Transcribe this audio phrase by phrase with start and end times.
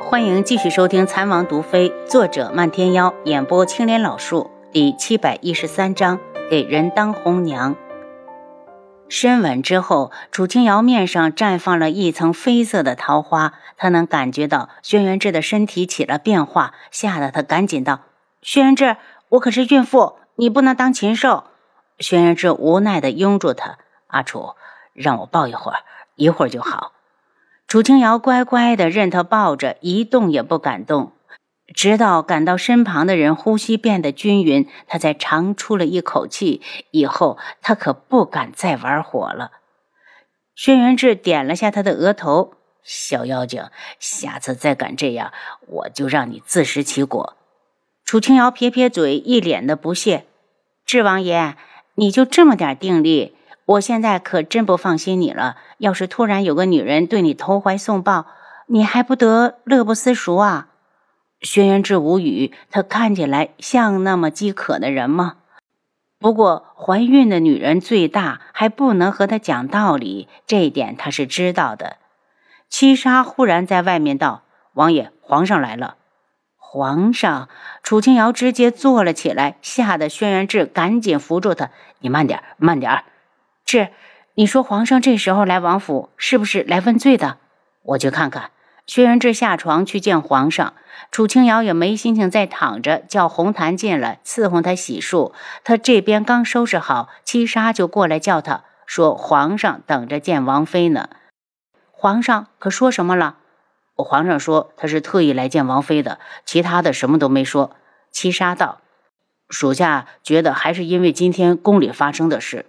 [0.00, 6.18] 欢迎继续收听《残王毒妃》，作者漫天妖，演播青莲老树，第七百一十三章：
[6.50, 7.76] 给人当红娘。
[9.08, 18.00] 深吻之后，楚清瑶面上绽放了一层绯色的桃花，她能感觉到轩辕志的身体起了变化，吓得她赶紧道
[18.42, 18.96] ：“轩辕志，
[19.30, 21.44] 我可是孕妇，你不能当禽兽。”
[21.98, 24.54] 轩辕志无奈地拥住她：“阿楚，
[24.92, 25.78] 让我抱一会儿，
[26.16, 26.92] 一会儿就好。”
[27.66, 31.12] 楚清瑶乖乖地任他抱着，一动也不敢动，
[31.74, 36.62] 直到感到身旁的人呼吸变得均匀，他才长出了一口气。
[36.92, 39.50] 以后他可不敢再玩火了。
[40.54, 43.64] 轩辕志点了下他的额头：“小妖精，
[43.98, 45.32] 下次再敢这样，
[45.66, 47.36] 我就让你自食其果。”
[48.04, 50.26] 楚清瑶撇撇嘴，一脸的不屑
[50.86, 51.56] ：“智王爷，
[51.96, 53.34] 你就这么点定力？”
[53.66, 55.56] 我现在可真不放心你了。
[55.78, 58.26] 要是突然有个女人对你投怀送抱，
[58.66, 60.68] 你还不得乐不思蜀啊？
[61.40, 65.36] 轩辕志无语，他看起来像那么饥渴的人吗？
[66.18, 71.96] 不过怀孕的女人最大，还不能和他讲道理，这一点他是知道的。
[72.70, 75.96] 七杀忽然在外面道：“王爷，皇上来了。”
[76.56, 77.48] 皇上，
[77.82, 83.04] 楚清瑶直接坐了起来，吓得轩辕志赶紧扶住他：“你慢点，慢点。”
[83.74, 83.88] 是，
[84.34, 87.38] 你说皇上这时候来王府，是不是来问罪的？
[87.82, 88.52] 我去看看。
[88.86, 90.74] 薛元志下床去见皇上，
[91.10, 95.32] 楚清瑶也没心情再躺着，叫红檀进来伺候他洗漱。
[95.64, 101.08] 他这边刚收拾好，七杀就过来叫他说：“皇上等着见王妃呢。”
[101.90, 103.38] 皇上可说什么了？
[103.96, 107.72] 皇上说他是特意来见王妃的，其他的什么都没说。
[108.12, 108.82] 七杀道
[109.50, 112.66] ：“属下觉得还是因为今天宫里发生的事。”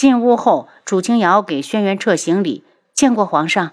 [0.00, 3.72] 进屋后，楚清瑶给轩辕彻行礼，见过皇上。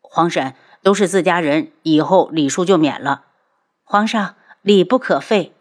[0.00, 3.24] 皇婶都是自家人，以后礼数就免了。
[3.84, 5.52] 皇上礼不可废。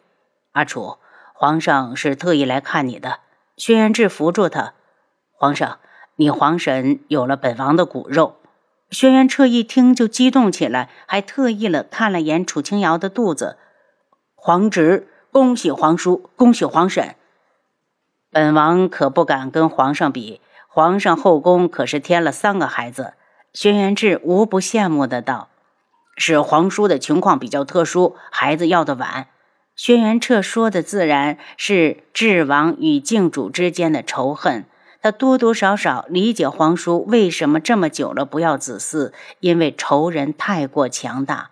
[0.54, 0.96] 阿楚，
[1.34, 3.20] 皇上是特意来看你的。
[3.58, 4.74] 轩辕志扶住他。
[5.34, 5.80] 皇上，
[6.16, 8.38] 你皇婶有了本王的骨肉。
[8.90, 13.58] 轩辕彻一听就激动起来，还特意了看了眼楚清瑶的肚子。
[14.36, 17.18] 皇侄，恭喜皇叔，恭喜皇婶。
[18.32, 23.14] 本王可不敢跟皇上比，皇上后宫可是添了三个孩子。
[23.54, 25.50] 轩辕志无不羡慕的道
[26.16, 29.30] ：“是皇叔的情况比较特殊，孩子要的晚。”
[29.76, 34.66] 轩辕彻说的自然是智王与靖主之间的仇恨，
[35.02, 41.50] 他多多少少理解皇叔为什么这么久了不要子嗣，因为仇人太过强大。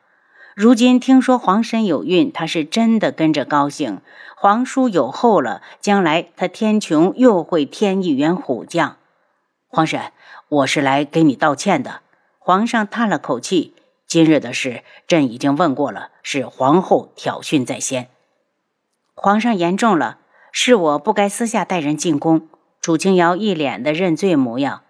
[0.57, 4.01] 如今听说皇婶有孕，他是真的跟着高兴。
[4.35, 8.97] 皇叔有后了，将来他天穹又会添一员虎将。
[9.67, 10.11] 皇婶，
[10.49, 12.01] 我是来给你道歉的。
[12.39, 13.75] 皇上叹了口气
[14.07, 18.09] ：“今日的事，朕已经问过了，是皇后挑衅在先。
[19.13, 20.17] 皇上言重了，
[20.51, 22.47] 是我不该私下带人进宫。”
[22.81, 24.81] 楚清瑶一脸的认罪模样：“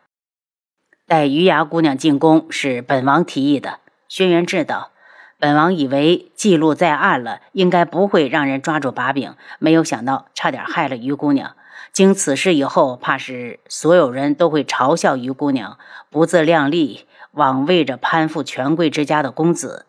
[1.06, 4.92] 带余牙姑娘进宫是本王提议的。”轩辕志道。
[5.40, 11.56] 本王以为记录在案了，应该不会让人抓住把柄，没有想到差点害了于姑娘。
[11.94, 15.78] 经此事以后，怕是所有人都会嘲笑于姑娘
[16.10, 19.86] 不自量力，枉为着攀附权贵之家的公子。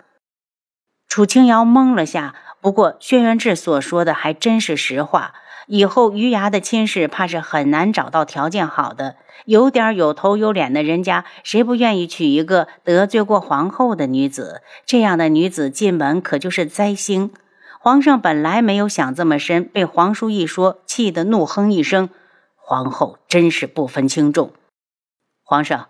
[1.08, 5.32] 楚清瑶懵了下，不过轩辕志所说的还真是实话。
[5.68, 9.16] 以后余牙的亲事，怕是很难找到条件好的。
[9.44, 14.62] 有点有头有脸的人家，谁不愿意娶一个得罪过皇后的女子？
[14.86, 17.30] 这样的女子进门可就是灾星。
[17.80, 22.08] 皇上本来没有想这么深，被皇叔一说，气得怒哼一声
[22.56, 24.52] ：“皇后真是不分轻重。”
[25.44, 25.88] 皇上，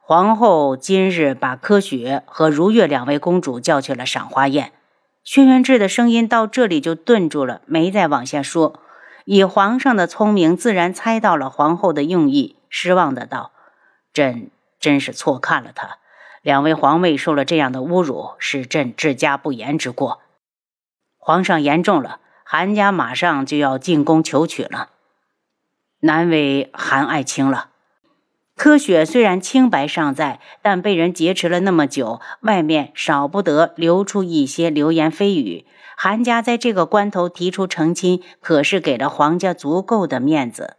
[0.00, 4.72] 皇后今日把柯雪和如月两位公主叫去了赏花宴。
[5.22, 8.80] 轩辕志的声音到这里就顿住了，没再往下说。
[9.30, 13.52] 以皇上的聪明，自然猜到了皇后的用意，失望的道
[14.14, 14.50] ：“朕
[14.80, 15.98] 真是错看了他。
[16.40, 20.22] 两位皇位受了这样的侮辱，是朕治家不严之过。
[21.18, 24.88] 皇上言重了，韩家马上就要进宫求娶了，
[26.00, 27.67] 难为韩爱卿了。
[28.58, 35.64] 柯雪虽然清白尚在，但被人劫持了那么久，外面少不得流出一些流言蜚语。”
[35.96, 40.76] 韩家在这个关头提出成亲，可是给了皇家足够的面子。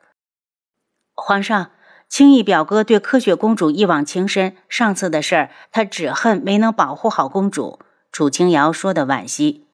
[1.15, 1.71] 皇上，
[2.09, 7.79] 青义表哥对柯雪公主一往情深，上次的事儿，他只恨没能保护好公主。
[8.11, 9.67] 楚清瑶说的惋惜。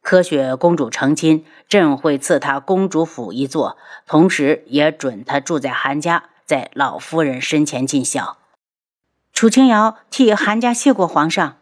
[0.00, 3.76] 柯雪公主成亲，朕会赐她公主府一座，
[4.06, 8.38] 同时也准她住在韩家，在老夫人身前尽孝。
[9.32, 11.56] 楚清瑶替韩家谢过皇上。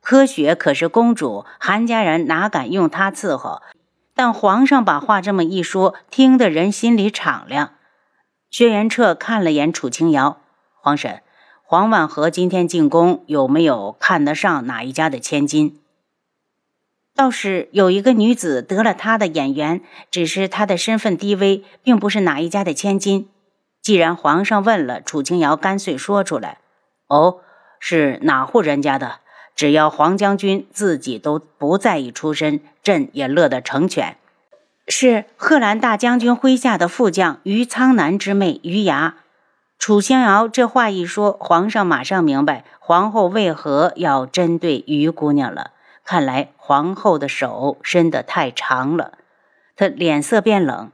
[0.00, 3.60] 柯雪可是公主，韩家人哪敢用她伺候？
[4.14, 7.74] 但皇上把话这么一说，听得人心里敞亮。
[8.50, 10.40] 薛元彻看了眼楚清瑶，
[10.80, 11.20] 皇婶，
[11.62, 15.78] 黄万和今天进宫，有没有看得上哪一家的千金？
[17.14, 23.28] 倒是有一个女子得了他的眼缘，只是她的身份低微，并不是哪一家的千金。
[23.88, 26.58] 既然皇上问了，楚清瑶干脆说出来
[27.08, 27.38] ：“哦，
[27.80, 29.20] 是哪户人家的？
[29.56, 34.18] 只要黄将军自己都不在意出身，朕也乐得成全。”
[34.88, 39.14] 是贺兰大将军麾下的副将于苍南之妹于牙。
[39.78, 45.70] 楚清瑶这话一说，皇上马上明白皇后为何要针对于姑娘了。
[46.04, 49.12] 看来皇后的手伸得太长了。
[49.74, 50.92] 他脸色变冷。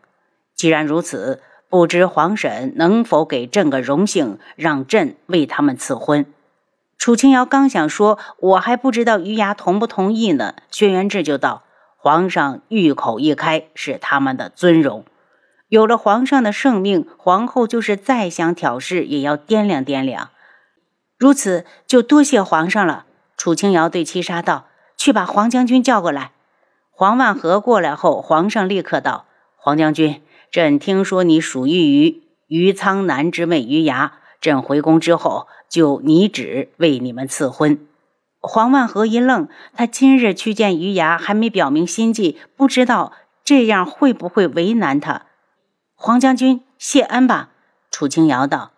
[0.54, 1.42] 既然如此，
[1.74, 6.24] 不知皇婶能否给朕个荣幸，让朕为他们赐婚？
[6.96, 11.64] 楚清瑶刚想说，我还不知道于牙同不同意呢，轩辕志就道。
[11.96, 15.04] 皇上玉口一开，是他们的尊荣。
[15.66, 20.30] 有了皇上的圣命，皇后就是再想挑事，也要掂量掂量。
[21.18, 23.04] 如此，就多谢皇上了。
[23.36, 24.66] 楚清瑶对七杀道
[24.96, 26.30] ：“去把黄将军叫过来。”
[26.94, 29.24] 黄万和过来后，皇上立刻道
[29.58, 30.22] ：“黄将军，
[30.54, 37.84] 朕听说你属于于于苍南之妹于牙，朕回宫之后，就拟旨为你们赐婚。”
[38.38, 43.14] 黄万和一愣，他今日去见余牙，还没表明心迹，不知道
[43.44, 45.26] 这样会不会为难他。
[45.96, 47.50] 黄将军谢恩吧。
[47.90, 48.70] 楚清瑶道：“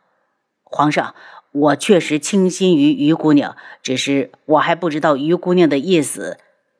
[0.64, 1.14] 皇上，
[1.52, 6.38] 我确实倾心于于姑娘，只是我还不知道于姑娘的意思。”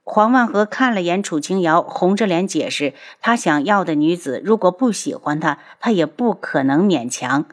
[0.08, 7.44] 黄万和看了眼楚清瑶，红着脸解释：“他想要的女子如果不喜欢他，他也不可能勉强。”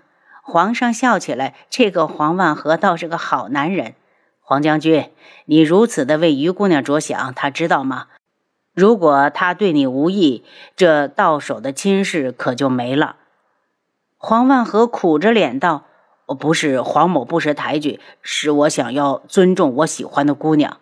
[0.46, 3.96] 皇上笑起来：“这个黄万和倒是个好男人。”
[4.40, 5.10] 黄将军，
[5.46, 8.06] 你如此的为于姑娘着想，她知道吗？
[8.76, 10.46] 如果她对你无意，
[10.76, 13.16] 这到手的亲事可就没了。
[14.18, 15.86] 黄万和苦着脸道
[16.40, 20.78] ：“不是黄某不识抬举，是我想要尊重我喜欢的姑娘。”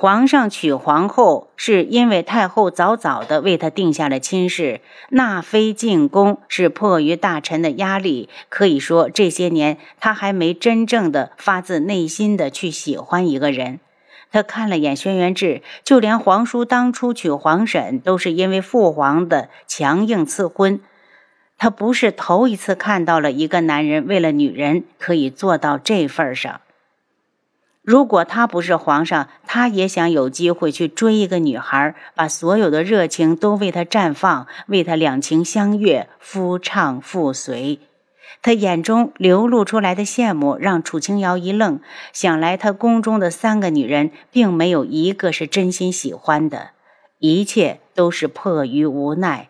[0.00, 4.80] 皇上娶皇后，是因为太后早早的为他定下了亲事。
[5.10, 8.30] 纳妃进宫是迫于大臣的压力。
[8.48, 13.78] 可以说，这些年他还没真正的发自内心的去喜欢一个人。
[14.32, 20.80] 他看了眼轩辕志，就连皇叔当初娶皇婶，都是因为父皇的强硬赐婚。
[21.58, 26.62] 他不是头一次看到了一个男人为了女人可以做到这份上。
[27.90, 37.80] 如果他不是皇上，他也想有机会去追一个女孩，把所有的热情都为她绽放，为她两情相悦，夫唱妇随。
[38.42, 41.80] 他眼中流露出来的羡慕让楚清瑶一愣，
[42.12, 46.70] 想来他宫中的三个女人，并没有一个是真心喜欢的，
[47.18, 49.48] 一切都是迫于无奈。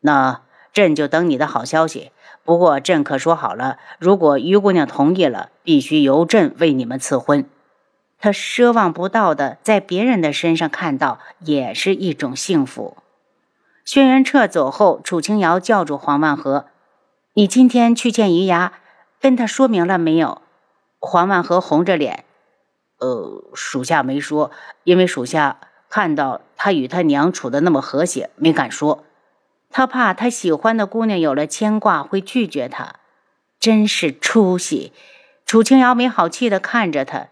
[0.00, 0.40] 那
[0.72, 2.10] 朕就等你的好消息。
[2.48, 7.44] 不过，朕可说好了，如果于姑娘同意了，必须由朕为你们赐婚。
[8.18, 12.96] 他奢望不到的，在别人的身上看到，也是一种幸福。
[13.84, 16.64] 轩辕彻走后，楚清瑶叫住黄万和
[17.36, 18.72] ：“你今天去见余牙，
[19.20, 20.40] 跟他说明了没有？”
[21.00, 22.24] 黄万和红着脸
[22.98, 24.50] ：“呃，属下没说，
[24.84, 25.58] 因为属下
[25.90, 29.04] 看到他与他娘处的那么和谐，没敢说。”
[29.70, 32.96] 他怕他喜欢的姑娘有了牵挂会拒绝他，
[33.60, 34.92] 真是出息。
[35.44, 37.28] 楚清瑶没好气的看着他。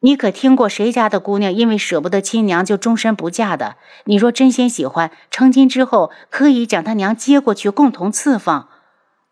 [0.00, 3.76] 你可听过谁家的姑娘因为舍不得亲娘就终身不嫁的？
[4.04, 8.68] 你若真心喜欢，成亲之后可以将他娘接过去共同赐房。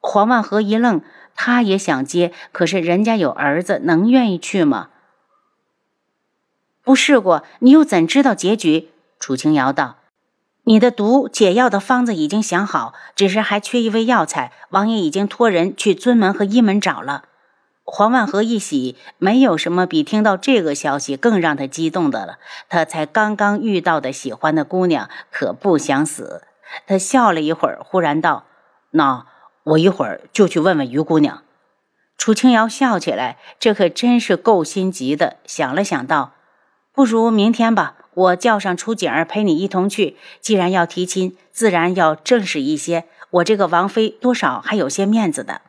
[0.01, 1.03] 黄万和一愣，
[1.35, 4.91] 他也想接，可是人家有儿子，能愿意去吗？
[6.83, 8.91] 不试过，你又怎知道结局？
[9.21, 9.99] 楚清瑶道。
[10.69, 14.51] 你的毒解药的方子已经想好，只是还缺一味药材。
[14.71, 17.23] 王爷已经托人去尊门和医门找了。
[17.85, 22.39] 黄万和一喜，没有什么比听到这个消息更让他激动的了。
[22.69, 26.43] 他才刚刚遇到的喜欢的姑娘，可不想死。
[26.89, 28.47] 他笑了一会儿，忽然道
[28.91, 29.25] ：“那
[29.63, 31.45] 我一会儿就去问问于姑娘。”
[32.19, 35.37] 楚清瑶笑起来，这可真是够心急的。
[35.47, 36.33] 想了想，道
[36.93, 40.17] ：“不如明天吧。”我叫上楚景儿陪你一同去。
[40.41, 43.05] 既然要提亲，自然要正式一些。
[43.31, 45.61] 我这个王妃多少还有些面子的。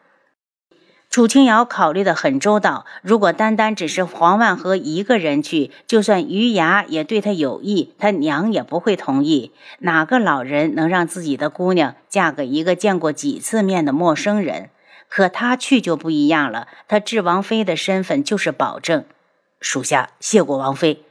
[1.10, 2.86] 楚清瑶考虑的很周到。
[3.02, 9.52] 如果单单只是黄万和一个人去，就算余牙也对他有意，他娘也不会同意。
[9.80, 14.70] 哪个老人能让自己的姑娘嫁给一个见过几次面的陌生人？
[15.10, 19.06] 可他去就不一样了，他智王妃的身份就是保证。
[19.60, 21.04] 属下谢过王妃。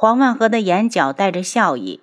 [0.00, 2.00] 黄万和的眼角带着笑意。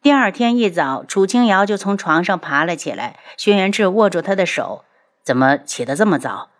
[0.00, 3.18] 第二天一早，楚清瑶就从床上爬了起来。
[3.36, 4.84] 轩辕志握住她的手
[5.26, 6.50] ：“怎么起得这么早？”“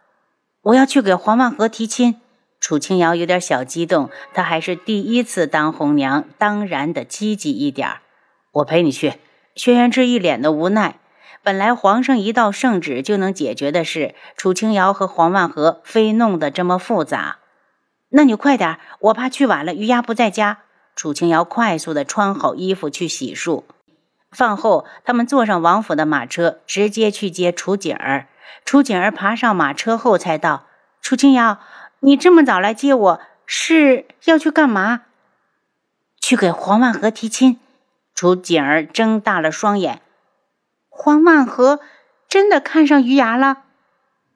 [0.62, 2.20] 我要去给黄万和提亲。”
[2.58, 7.88] 楚清瑶有点小激动，她还是第一次当红娘，当然的积极一点。
[8.54, 9.14] 我陪你去。
[9.54, 10.98] 轩辕志一脸的无奈。
[11.44, 17.38] 本来皇上一道圣旨就能解决的事，楚清瑶和黄万和非弄得这么复杂。
[18.10, 20.58] 那你快点，我怕去晚了，于丫不在家。
[20.96, 23.64] 楚清瑶快速的穿好衣服去洗漱。
[24.30, 28.26] 饭后，他们坐上王府的马车，直接去接楚景儿。
[28.64, 30.66] 楚景儿爬上马车后才道
[31.00, 31.58] ：“楚清瑶，
[32.00, 35.02] 你这么早来接我，是要去干嘛
[36.20, 37.58] ？”“去给黄万和提亲。”
[38.14, 40.02] 楚景儿睁大了双眼。
[40.88, 41.80] 黄万和
[42.28, 43.58] 真的看上余牙了？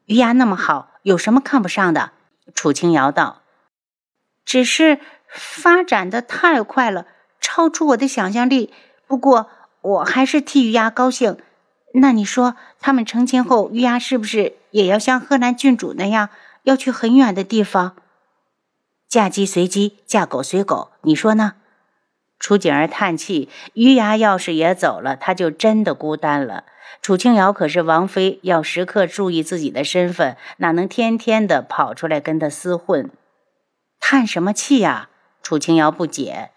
[0.06, 2.12] 余牙那么好，有什么看不上的？
[2.54, 3.41] 楚清瑶道
[4.44, 7.06] ：“只是发展的太快了，
[7.40, 8.72] 超出我的想象力。
[9.06, 9.48] 不过
[9.80, 11.36] 我还是替余牙高兴。
[11.94, 16.30] 那你说，他们成亲后，余牙是不是也要像贺南郡主那样，
[16.62, 17.96] 要去很远的地方？
[19.08, 21.54] 嫁鸡随鸡，嫁狗随狗，你说呢？”
[22.40, 26.64] 楚景儿叹气：“余牙要是也走了，他就真的孤单了。
[27.00, 33.10] 楚清瑶可是王妃，要时刻注意自己的身份，哪能天天的跑出来跟他厮混？
[34.04, 35.08] 叹什么气呀？”
[35.42, 36.50] 楚清瑶不解。